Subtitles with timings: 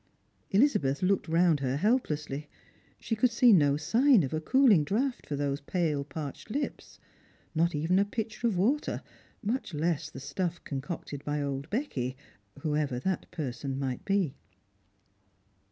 [0.51, 2.47] Ehzabeth looked round her heljilessly.
[2.99, 6.97] She could see no siga of a cooling draught for those pale parched lips;
[7.53, 9.03] not even a pitcher of water,
[9.43, 12.17] much less the stuff concocted by old Becky,
[12.61, 14.33] whoever that person might be.